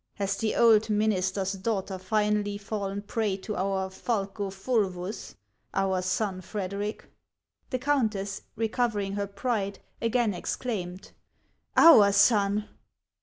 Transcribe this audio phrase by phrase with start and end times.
[0.15, 5.35] Has the old minister's daughter finally fallen a prey to our falco fulvus,
[5.75, 7.07] our son Frederic?"
[7.69, 11.11] The countess, recovering her pride, again exclaimed:
[11.77, 12.67] "Our son!"